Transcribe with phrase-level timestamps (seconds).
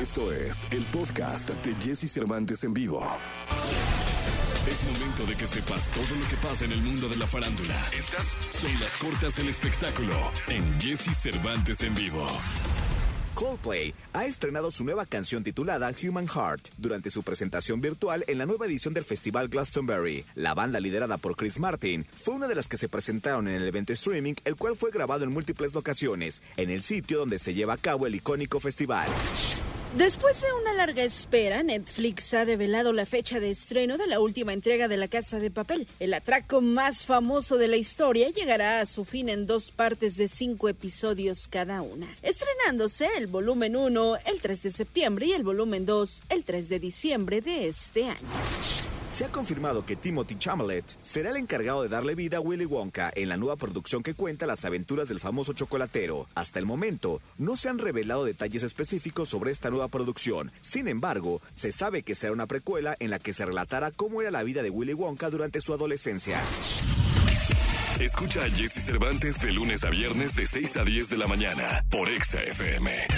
[0.00, 3.06] Esto es el podcast de Jesse Cervantes en vivo.
[4.66, 7.76] Es momento de que sepas todo lo que pasa en el mundo de la farándula.
[7.94, 10.14] Estas son las cortas del espectáculo
[10.48, 12.26] en Jesse Cervantes en vivo.
[13.34, 18.46] Coldplay ha estrenado su nueva canción titulada Human Heart durante su presentación virtual en la
[18.46, 20.24] nueva edición del festival Glastonbury.
[20.34, 23.68] La banda liderada por Chris Martin fue una de las que se presentaron en el
[23.68, 27.74] evento streaming, el cual fue grabado en múltiples ocasiones en el sitio donde se lleva
[27.74, 29.08] a cabo el icónico festival.
[29.96, 34.52] Después de una larga espera, Netflix ha develado la fecha de estreno de la última
[34.52, 35.88] entrega de La Casa de Papel.
[35.98, 40.28] El atraco más famoso de la historia llegará a su fin en dos partes de
[40.28, 45.84] cinco episodios cada una, estrenándose el volumen 1 el 3 de septiembre y el volumen
[45.84, 48.28] 2 el 3 de diciembre de este año.
[49.10, 53.10] Se ha confirmado que Timothy Chalamet será el encargado de darle vida a Willy Wonka
[53.16, 56.28] en la nueva producción que cuenta las aventuras del famoso chocolatero.
[56.36, 60.52] Hasta el momento, no se han revelado detalles específicos sobre esta nueva producción.
[60.60, 64.30] Sin embargo, se sabe que será una precuela en la que se relatará cómo era
[64.30, 66.40] la vida de Willy Wonka durante su adolescencia.
[67.98, 71.84] Escucha a Jesse Cervantes de lunes a viernes de 6 a 10 de la mañana
[71.90, 73.08] por Exa FM.